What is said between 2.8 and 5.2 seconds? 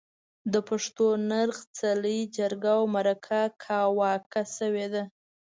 مرکه کاواکه شوې ده.